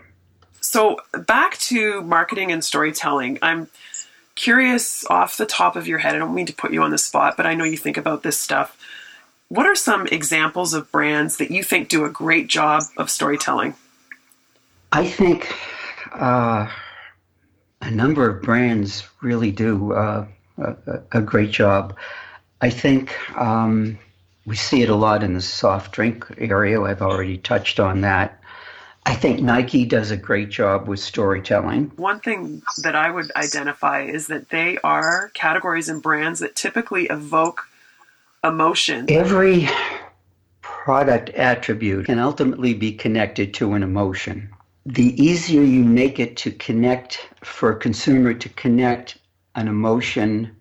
[0.62, 3.39] So back to marketing and storytelling.
[3.41, 3.67] I'm
[4.36, 6.15] curious off the top of your head.
[6.15, 8.23] I don't mean to put you on the spot, but I know you think about
[8.23, 8.77] this stuff.
[9.47, 13.73] What are some examples of brands that you think do a great job of storytelling?
[14.91, 15.53] I think
[16.13, 16.67] uh,
[17.82, 20.26] a number of brands really do uh,
[20.58, 20.76] a,
[21.13, 21.96] a, great job.
[22.62, 23.98] I think um,
[24.46, 26.82] we see it a lot in the soft drink area.
[26.82, 28.42] I've already touched on that.
[29.06, 31.92] I think Nike does a great job with storytelling.
[31.96, 37.06] One thing that I would identify is that they are categories and brands that typically
[37.06, 37.63] evoke
[38.44, 39.06] emotion.
[39.10, 39.70] Every
[40.62, 44.50] product attribute can ultimately be connected to an emotion.
[44.91, 49.19] The easier you make it to connect for a consumer to connect
[49.54, 50.56] an emotion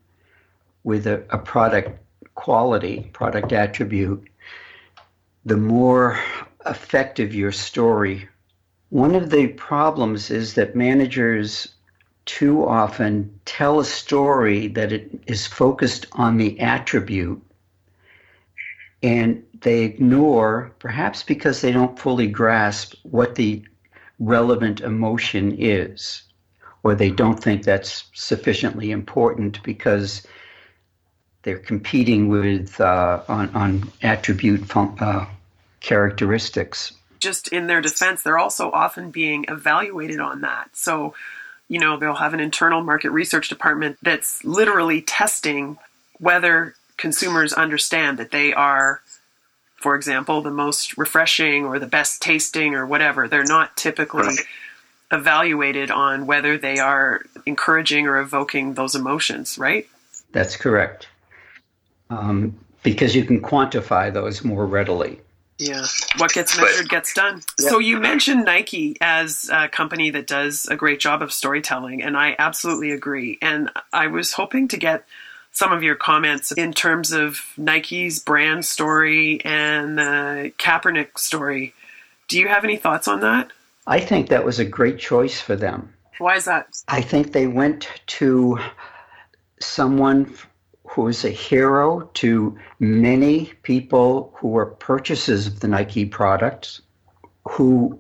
[0.85, 1.99] with a, a product
[2.35, 4.29] quality, product attribute,
[5.47, 6.21] the more
[6.67, 8.29] effective your story.
[8.91, 11.69] One of the problems is that managers
[12.27, 17.43] too often tell a story that it is focused on the attribute
[19.03, 23.65] and they ignore, perhaps because they don't fully grasp what the
[24.19, 26.23] relevant emotion is,
[26.83, 30.27] or they don't think that's sufficiently important because
[31.43, 35.27] they're competing with uh, on, on attribute fun- uh,
[35.81, 36.93] characteristics.
[37.21, 40.71] Just in their defense, they're also often being evaluated on that.
[40.75, 41.15] So,
[41.69, 45.79] you know, they'll have an internal market research department that's literally testing
[46.19, 49.01] whether consumers understand that they are,
[49.79, 53.29] for example, the most refreshing or the best tasting or whatever.
[53.29, 54.39] They're not typically right.
[55.13, 59.89] evaluated on whether they are encouraging or evoking those emotions, right?
[60.33, 61.09] That's correct.
[62.11, 65.21] Um, because you can quantify those more readily.
[65.59, 65.85] Yeah,
[66.19, 67.37] what gets measured gets done.
[67.59, 67.71] Yep.
[67.71, 72.17] So you mentioned Nike as a company that does a great job of storytelling, and
[72.17, 73.39] I absolutely agree.
[73.43, 75.05] And I was hoping to get
[75.59, 81.75] some of your comments in terms of Nike's brand story and the Kaepernick story.
[82.29, 83.51] Do you have any thoughts on that?
[83.85, 85.93] I think that was a great choice for them.
[86.19, 86.69] Why is that?
[86.87, 87.89] I think they went
[88.19, 88.61] to
[89.59, 90.33] someone
[90.87, 96.83] who is a hero to many people who were purchasers of the Nike products,
[97.49, 97.99] who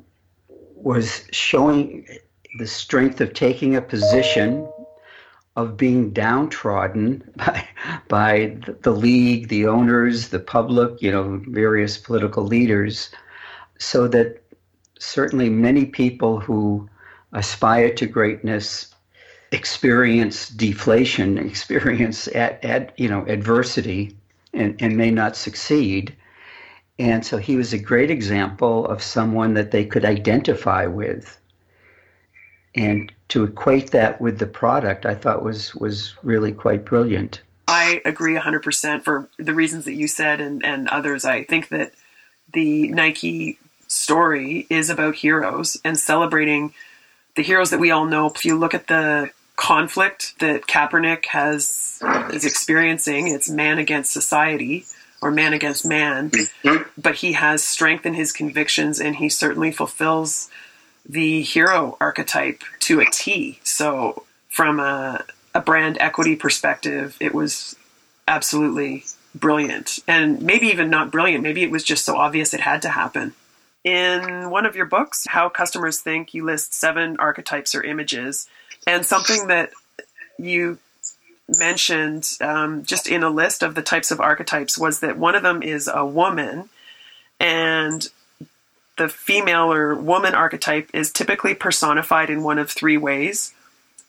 [0.76, 2.06] was showing
[2.60, 4.68] the strength of taking a position
[5.58, 7.68] of being downtrodden by,
[8.06, 13.10] by the league, the owners, the public, you know, various political leaders,
[13.78, 14.40] so that
[15.00, 16.88] certainly many people who
[17.32, 18.94] aspire to greatness
[19.50, 24.16] experience deflation, experience at, at you know adversity,
[24.54, 26.14] and, and may not succeed.
[27.00, 31.38] And so he was a great example of someone that they could identify with.
[32.74, 37.42] And to equate that with the product, I thought was was really quite brilliant.
[37.66, 41.26] I agree 100% for the reasons that you said and, and others.
[41.26, 41.92] I think that
[42.54, 43.58] the Nike
[43.88, 46.72] story is about heroes and celebrating
[47.36, 48.30] the heroes that we all know.
[48.30, 52.00] If you look at the conflict that Kaepernick has
[52.32, 54.86] is experiencing, it's man against society
[55.20, 56.88] or man against man, mm-hmm.
[56.96, 60.48] but he has strength in his convictions and he certainly fulfills
[61.08, 63.60] the hero archetype to a T.
[63.64, 67.76] So, from a, a brand equity perspective, it was
[68.26, 69.04] absolutely
[69.34, 69.98] brilliant.
[70.06, 73.34] And maybe even not brilliant, maybe it was just so obvious it had to happen.
[73.84, 78.48] In one of your books, How Customers Think, you list seven archetypes or images.
[78.86, 79.70] And something that
[80.38, 80.78] you
[81.48, 85.42] mentioned um, just in a list of the types of archetypes was that one of
[85.42, 86.68] them is a woman.
[87.40, 88.06] And
[88.98, 93.54] the female or woman archetype is typically personified in one of three ways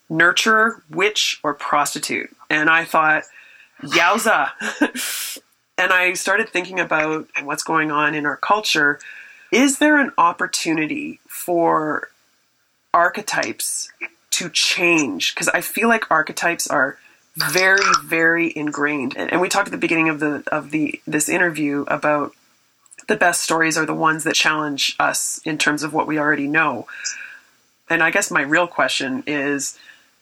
[0.10, 2.36] nurturer, witch, or prostitute.
[2.50, 3.24] And I thought,
[3.82, 4.50] yowza.
[5.78, 9.00] and I started thinking about what's going on in our culture.
[9.52, 12.10] Is there an opportunity for
[12.94, 13.92] archetypes
[14.32, 15.36] to change?
[15.36, 16.98] Because I feel like archetypes are
[17.36, 19.16] very, very ingrained.
[19.16, 22.34] And we talked at the beginning of the of the this interview about
[23.10, 26.48] the best stories are the ones that challenge us in terms of what we already
[26.48, 26.88] know.
[27.90, 29.78] And I guess my real question is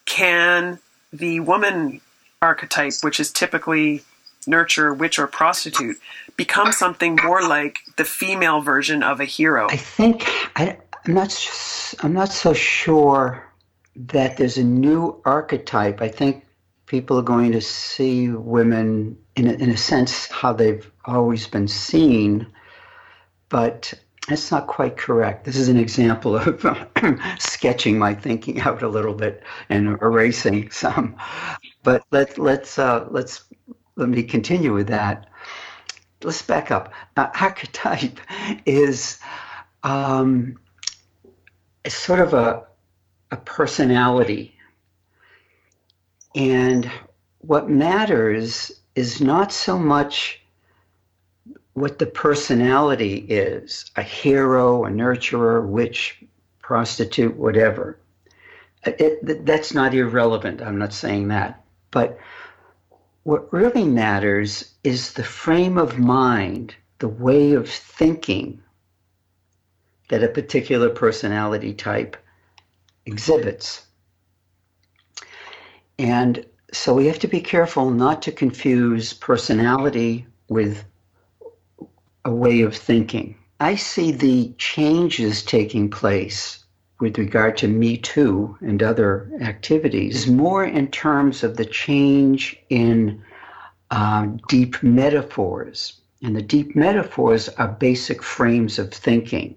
[0.06, 0.80] can
[1.14, 2.02] the woman
[2.42, 4.04] archetype, which is typically
[4.48, 6.00] nurture, witch, or prostitute,
[6.38, 9.68] become something more like the female version of a hero?
[9.70, 10.24] I think
[10.56, 11.98] I, am not.
[12.02, 13.46] I'm not so sure
[13.98, 16.02] that there's a new archetype.
[16.02, 16.46] I think
[16.86, 21.68] people are going to see women in a, in a sense how they've always been
[21.68, 22.48] seen
[23.50, 23.94] but
[24.28, 25.46] that's not quite correct.
[25.46, 26.66] This is an example of
[27.40, 31.16] sketching my thinking out a little bit and erasing some.
[31.84, 33.46] But let let's uh, let's
[33.96, 35.30] let me continue with that.
[36.24, 36.94] Let's back up.
[37.16, 38.20] Now, archetype
[38.66, 39.20] is
[39.84, 40.60] um,
[41.88, 42.66] sort of a
[43.32, 44.56] a personality,
[46.36, 46.92] and
[47.40, 50.42] what matters is not so much
[51.78, 56.24] what the personality is a hero, a nurturer, witch,
[56.60, 58.00] prostitute, whatever.
[58.84, 60.60] It, that's not irrelevant.
[60.60, 61.64] I'm not saying that.
[61.92, 62.18] But
[63.22, 68.60] what really matters is the frame of mind, the way of thinking
[70.10, 72.18] that a particular personality type
[73.06, 73.86] exhibits.
[76.00, 80.84] And so we have to be careful not to confuse personality with
[82.28, 83.38] a way of thinking.
[83.62, 86.66] I see the changes taking place
[87.00, 93.24] with regard to Me Too and other activities more in terms of the change in
[93.92, 96.02] uh, deep metaphors.
[96.22, 99.56] And the deep metaphors are basic frames of thinking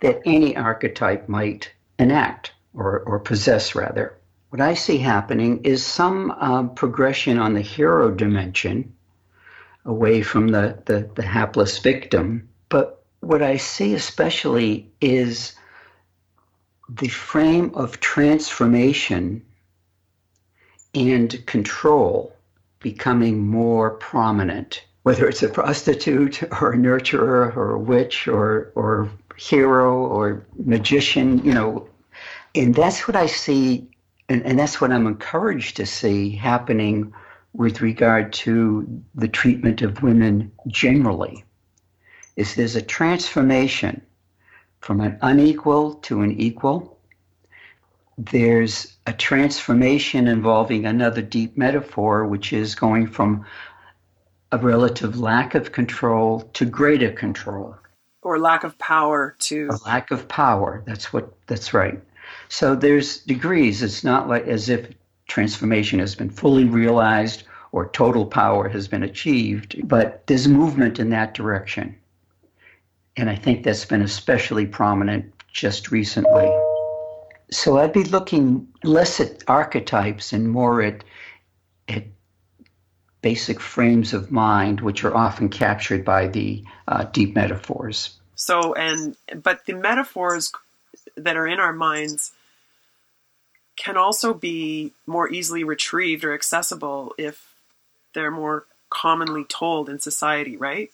[0.00, 4.16] that any archetype might enact or, or possess, rather.
[4.48, 8.94] What I see happening is some uh, progression on the hero dimension
[9.84, 12.48] away from the, the, the hapless victim.
[12.68, 15.54] But what I see especially is
[16.88, 19.42] the frame of transformation
[20.94, 22.34] and control
[22.80, 29.08] becoming more prominent, whether it's a prostitute or a nurturer or a witch or, or
[29.36, 31.88] hero or magician, you know.
[32.54, 33.88] And that's what I see,
[34.28, 37.12] and, and that's what I'm encouraged to see happening
[37.52, 41.44] with regard to the treatment of women generally
[42.36, 44.02] is there's a transformation
[44.80, 46.98] from an unequal to an equal.
[48.16, 53.46] There's a transformation involving another deep metaphor, which is going from
[54.52, 57.76] a relative lack of control to greater control.
[58.22, 60.82] Or lack of power to a lack of power.
[60.86, 62.00] That's what that's right.
[62.48, 63.82] So there's degrees.
[63.82, 64.92] It's not like as if
[65.30, 71.10] transformation has been fully realized or total power has been achieved, but there's movement in
[71.10, 71.96] that direction.
[73.16, 76.50] And I think that's been especially prominent just recently.
[77.52, 81.04] So I'd be looking less at archetypes and more at,
[81.88, 82.04] at
[83.22, 88.18] basic frames of mind, which are often captured by the uh, deep metaphors.
[88.34, 90.50] So, and but the metaphors
[91.16, 92.32] that are in our minds
[93.82, 97.54] can also be more easily retrieved or accessible if
[98.14, 100.90] they're more commonly told in society, right?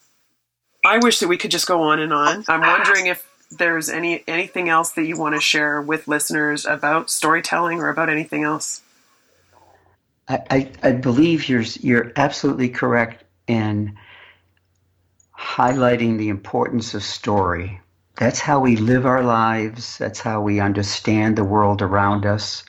[0.85, 2.45] I wish that we could just go on and on.
[2.49, 7.11] I'm wondering if there's any anything else that you want to share with listeners about
[7.11, 8.83] storytelling or about anything else.
[10.29, 13.97] I, I, I believe you're you're absolutely correct in
[15.37, 17.81] highlighting the importance of story.
[18.17, 19.99] That's how we live our lives.
[19.99, 22.65] That's how we understand the world around us.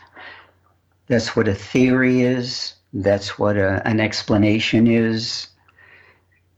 [1.07, 2.73] That's what a theory is.
[2.93, 5.47] That's what a, an explanation is.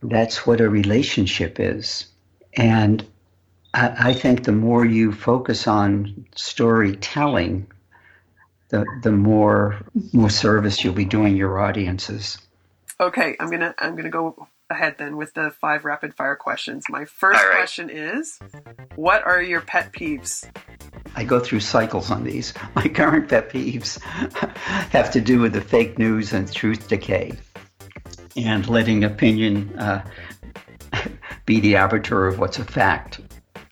[0.02, 2.06] That's what a relationship is.
[2.56, 3.06] And
[3.74, 7.66] I, I think the more you focus on storytelling,
[8.68, 9.80] the, the more
[10.12, 12.38] more service you'll be doing your audiences.
[13.00, 16.84] Okay, I'm gonna I'm gonna go ahead then with the five rapid fire questions.
[16.88, 17.56] My first right.
[17.56, 18.38] question is,
[18.94, 20.48] what are your pet peeves?
[21.16, 22.54] I go through cycles on these.
[22.74, 24.00] My current pet peeves
[24.90, 27.32] have to do with the fake news and truth decay,
[28.36, 30.04] and letting opinion uh,
[31.46, 33.20] be the arbiter of what's a fact.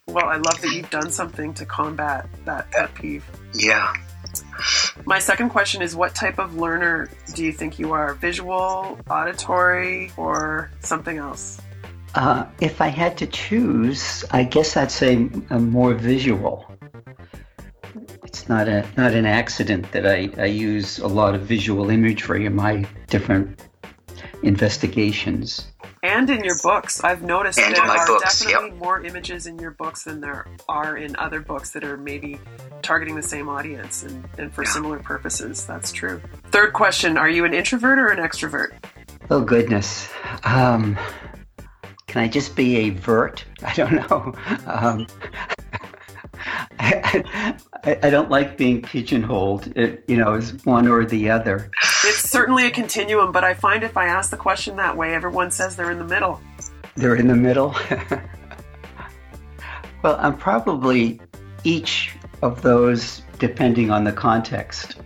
[0.07, 3.25] Well, I love that you've done something to combat that pet peeve.
[3.55, 3.93] Yeah.
[5.05, 8.15] My second question is what type of learner do you think you are?
[8.15, 11.61] Visual, auditory, or something else?
[12.15, 16.71] Uh, if I had to choose, I guess I'd say a more visual.
[18.25, 22.47] It's not a not an accident that I, I use a lot of visual imagery
[22.47, 23.68] in my different
[24.43, 25.67] investigations
[26.03, 27.03] and in your books.
[27.03, 28.79] I've noticed and there are books, definitely yep.
[28.79, 32.39] more images in your books than there are in other books that are maybe
[32.83, 34.71] targeting the same audience and, and for yeah.
[34.71, 35.67] similar purposes.
[35.67, 36.21] That's true.
[36.51, 38.73] Third question Are you an introvert or an extrovert?
[39.31, 40.09] Oh, goodness.
[40.45, 40.97] Um,
[42.07, 43.45] can I just be a vert?
[43.63, 44.35] I don't know.
[44.67, 45.07] Um,
[46.79, 51.71] I, I, I, don't like being pigeonholed, it, you know, as one or the other.
[52.05, 55.51] It's certainly a continuum, but I find if I ask the question that way, everyone
[55.51, 56.41] says they're in the middle.
[56.97, 57.75] They're in the middle?
[60.03, 61.21] well, I'm probably
[61.65, 64.97] each of those depending on the context.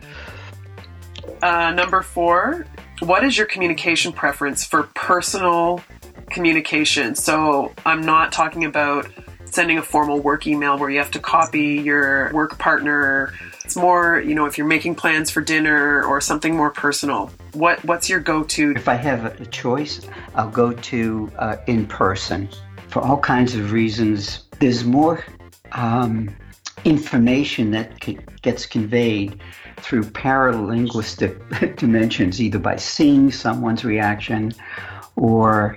[1.43, 2.67] Uh, number four,
[3.01, 5.83] what is your communication preference for personal
[6.31, 7.15] communication?
[7.15, 9.07] So I'm not talking about
[9.53, 13.33] sending a formal work email where you have to copy your work partner.
[13.65, 17.31] It's more, you know, if you're making plans for dinner or something more personal.
[17.53, 18.73] What what's your go-to?
[18.77, 20.01] If I have a choice,
[20.35, 22.49] I'll go to uh, in person
[22.89, 24.45] for all kinds of reasons.
[24.59, 25.25] There's more
[25.73, 26.35] um,
[26.85, 28.01] information that
[28.43, 29.41] gets conveyed
[29.77, 34.53] through paralinguistic dimensions, either by seeing someone's reaction
[35.17, 35.77] or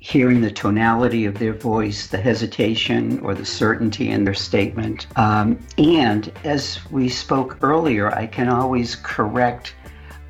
[0.00, 5.06] hearing the tonality of their voice, the hesitation or the certainty in their statement.
[5.16, 9.74] Um, and as we spoke earlier, I can always correct,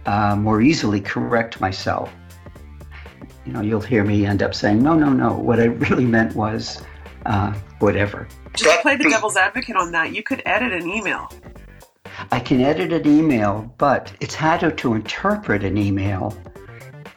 [0.07, 2.13] uh, more easily correct myself.
[3.47, 6.35] You know, you'll hear me end up saying, no, no, no, what I really meant
[6.35, 6.83] was
[7.27, 8.27] uh, whatever.
[8.55, 11.33] Just play the devil's advocate on that, you could edit an email.
[12.33, 16.37] I can edit an email, but it's harder to interpret an email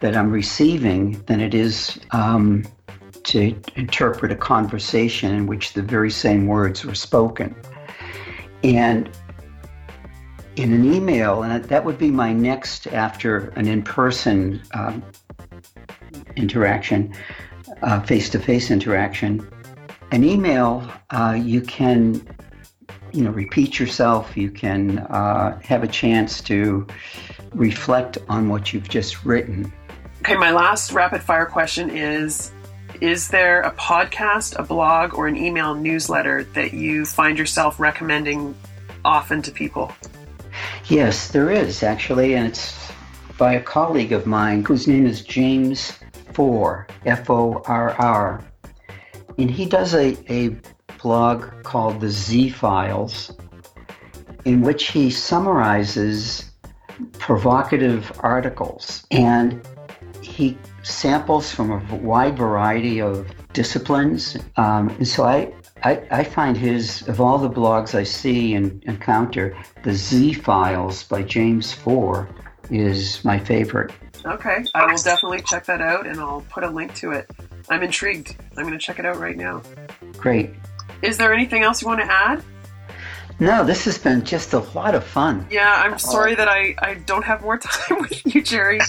[0.04, 2.66] that I'm receiving than it is um,
[3.24, 7.56] to interpret a conversation in which the very same words were spoken.
[8.66, 9.10] And
[10.58, 15.02] in an email, and that would be my next after an in person um,
[16.36, 17.16] interaction,
[18.04, 19.48] face to face interaction.
[20.12, 22.28] An email, uh, you can
[23.14, 26.88] you know repeat yourself you can uh, have a chance to
[27.54, 29.72] reflect on what you've just written
[30.26, 32.54] Okay, my last rapid fire question is
[33.02, 38.56] Is there a podcast, a blog, or an email newsletter that you find yourself recommending
[39.04, 39.92] often to people?
[40.86, 42.90] Yes, there is actually, and it's
[43.38, 46.00] by a colleague of mine whose name is James
[46.32, 48.46] Forr, F O R R.
[49.38, 50.56] And he does a, a
[51.02, 53.36] blog called the Z Files,
[54.46, 56.50] in which he summarizes
[57.20, 59.06] provocative articles.
[59.12, 59.62] And
[60.24, 64.38] he samples from a wide variety of disciplines.
[64.58, 65.54] Um, and so I,
[65.84, 71.04] I, I, find his, of all the blogs I see and encounter, the Z Files
[71.04, 72.28] by James Forr
[72.72, 73.92] is my favorite.
[74.26, 77.30] Okay, I will definitely check that out and I'll put a link to it.
[77.70, 78.36] I'm intrigued.
[78.58, 79.62] I'm going to check it out right now.
[80.18, 80.52] Great.
[81.02, 82.44] Is there anything else you want to add?
[83.40, 85.46] No, this has been just a lot of fun.
[85.50, 88.80] Yeah, I'm sorry um, that I, I don't have more time with you, Jerry.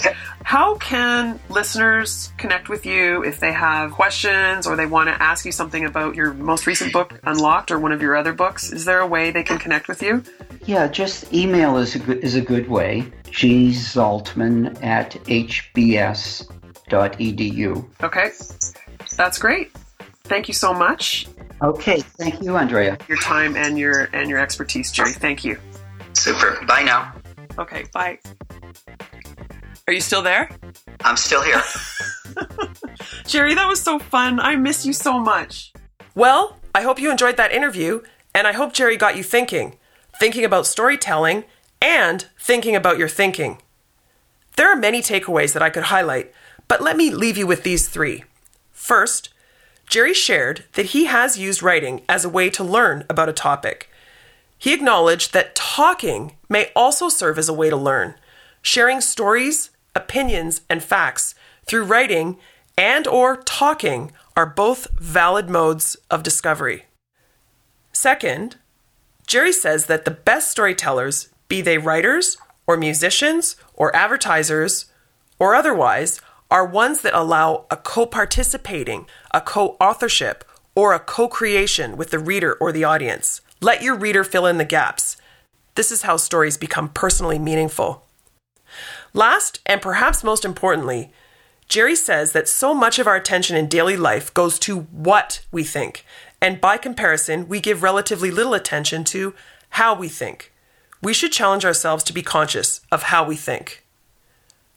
[0.42, 5.44] How can listeners connect with you if they have questions or they want to ask
[5.44, 8.72] you something about your most recent book, Unlocked, or one of your other books?
[8.72, 10.22] Is there a way they can connect with you?
[10.66, 13.12] Yeah, just email is a good, is a good way.
[13.24, 16.44] gzaltman at hbs.edu.
[18.02, 18.30] Okay,
[19.16, 19.72] that's great.
[20.24, 21.26] Thank you so much.
[21.62, 22.96] Okay, thank you, Andrea.
[23.08, 25.12] Your time and your and your expertise, Jerry.
[25.12, 25.58] Thank you.
[26.14, 26.64] Super.
[26.66, 27.12] Bye now.
[27.58, 28.18] Okay, bye.
[29.86, 30.50] Are you still there?
[31.02, 31.62] I'm still here.
[33.26, 34.40] Jerry, that was so fun.
[34.40, 35.72] I miss you so much.
[36.14, 38.00] Well, I hope you enjoyed that interview,
[38.34, 39.76] and I hope Jerry got you thinking,
[40.18, 41.44] thinking about storytelling,
[41.82, 43.58] and thinking about your thinking.
[44.56, 46.32] There are many takeaways that I could highlight,
[46.66, 48.24] but let me leave you with these three.
[48.72, 49.33] First,
[49.86, 53.90] Jerry shared that he has used writing as a way to learn about a topic.
[54.58, 58.14] He acknowledged that talking may also serve as a way to learn,
[58.62, 61.34] sharing stories, opinions, and facts
[61.66, 62.38] through writing
[62.76, 66.86] and or talking are both valid modes of discovery.
[67.92, 68.56] Second,
[69.26, 74.86] Jerry says that the best storytellers, be they writers or musicians or advertisers
[75.38, 76.20] or otherwise,
[76.54, 80.44] are ones that allow a co participating, a co authorship,
[80.76, 83.40] or a co creation with the reader or the audience.
[83.60, 85.16] Let your reader fill in the gaps.
[85.74, 88.06] This is how stories become personally meaningful.
[89.12, 91.12] Last, and perhaps most importantly,
[91.66, 95.64] Jerry says that so much of our attention in daily life goes to what we
[95.64, 96.04] think,
[96.40, 99.34] and by comparison, we give relatively little attention to
[99.70, 100.52] how we think.
[101.02, 103.84] We should challenge ourselves to be conscious of how we think.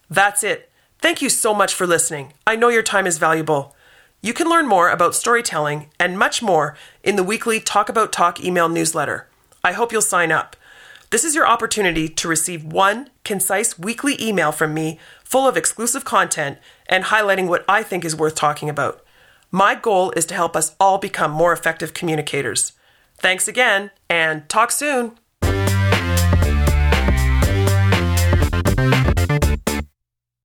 [0.10, 0.67] That's it.
[1.00, 2.34] Thank you so much for listening.
[2.46, 3.76] I know your time is valuable.
[4.22, 8.44] You can learn more about storytelling and much more in the weekly Talk About Talk
[8.44, 9.28] email newsletter.
[9.64, 10.56] I hope you'll sign up.
[11.10, 16.04] This is your opportunity to receive one concise weekly email from me full of exclusive
[16.04, 19.06] content and highlighting what I think is worth talking about.
[19.52, 22.74] My goal is to help us all become more effective communicators.
[23.20, 25.18] Thanks again, and talk soon.